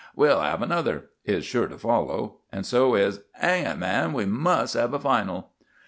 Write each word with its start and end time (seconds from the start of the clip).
"We'll 0.15 0.39
'ave 0.39 0.63
another" 0.63 1.11
is 1.25 1.45
sure 1.45 1.67
to 1.67 1.77
follow; 1.77 2.37
and 2.51 2.65
so 2.65 2.95
is, 2.95 3.19
"'Ang 3.39 3.65
it, 3.67 3.77
man! 3.77 4.13
we 4.13 4.25
must 4.25 4.73
have 4.73 4.95
a 4.95 4.99
final." 4.99 5.51